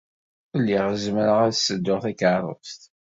[0.59, 2.81] Lliɣ zemreɣ ad sedduɣ takerrust.